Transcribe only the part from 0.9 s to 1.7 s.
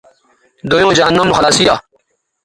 جہنم نو خلاصی دی